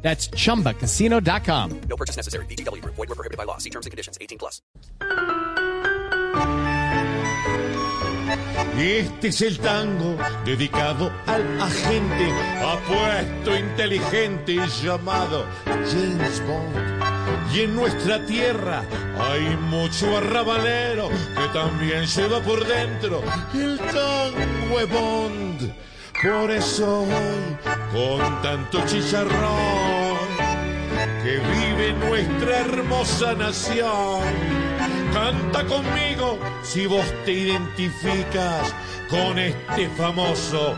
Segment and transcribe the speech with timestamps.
[0.00, 1.80] That's chumbacasino.com.
[1.88, 2.46] No purchase necessary.
[2.46, 2.94] VGW Group.
[2.96, 3.58] Void were prohibited by law.
[3.58, 4.16] See terms and conditions.
[4.20, 4.62] 18 plus.
[8.78, 12.30] Este es el tango dedicado al agente
[12.62, 17.54] apuesto, inteligente llamado James Bond.
[17.54, 18.84] Y en nuestra tierra
[19.18, 23.22] hay mucho arrabalero que también lleva por dentro
[23.54, 25.74] el tango de Bond.
[26.22, 27.56] Por eso hoy,
[27.92, 30.18] con tanto chicharrón,
[31.22, 34.22] que vive nuestra hermosa nación.
[35.12, 38.74] Canta conmigo si vos te identificas
[39.08, 40.74] con este famoso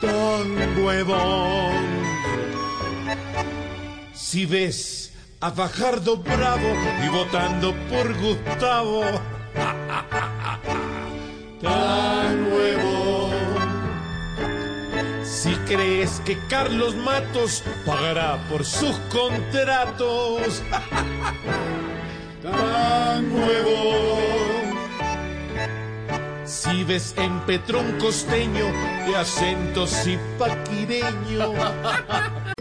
[0.00, 1.74] Don Huevón.
[4.14, 6.68] Si ves a Fajardo Bravo
[7.04, 9.02] y votando por Gustavo,
[15.68, 20.62] crees que Carlos Matos pagará por sus contratos,
[22.42, 24.18] tan nuevo.
[26.44, 28.64] Si ves en Petrón costeño
[29.06, 31.52] de acento zipaquireño.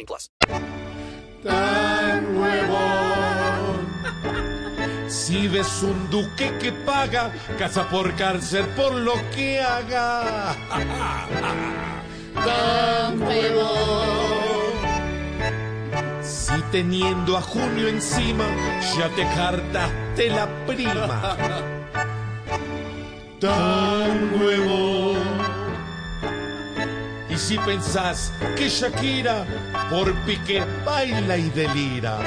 [0.00, 0.30] 18 plus.
[1.42, 3.90] tan huevón.
[5.08, 10.54] Si ves un duque que paga, casa por cárcel por lo que haga.
[12.34, 14.70] Tan huevón.
[16.22, 18.44] Si teniendo a Junio encima,
[18.96, 21.36] ya te cartaste la prima.
[23.40, 24.79] Tan huevón.
[27.46, 29.44] Si pensás que Shakira
[29.90, 32.18] por pique baila y delira,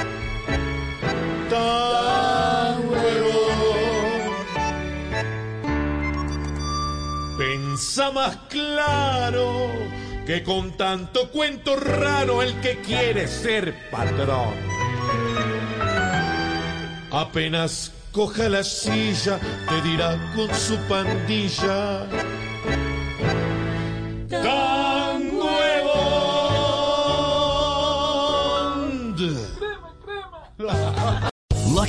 [1.48, 2.84] tan.
[7.38, 9.70] Pensa más claro
[10.26, 14.54] que con tanto cuento raro el que quiere ser patrón.
[17.10, 19.38] Apenas coja la silla,
[19.68, 22.06] te dirá con su pandilla.
[29.16, 29.53] Sünde.